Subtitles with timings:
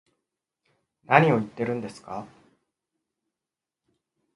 [1.05, 2.25] 何を言ってるんですか